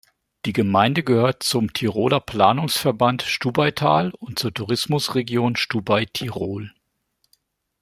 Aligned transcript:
Die 0.47 0.51
Gemeinde 0.53 1.03
gehört 1.03 1.43
zum 1.43 1.73
Tiroler 1.73 2.19
Planungsverband 2.21 3.21
Stubaital 3.21 4.09
und 4.17 4.39
zur 4.39 4.51
Tourismusregion 4.51 5.55
Stubai 5.55 6.05
Tirol. 6.05 6.73